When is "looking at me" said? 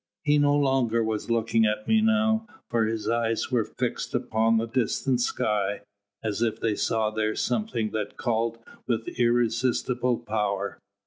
1.29-2.01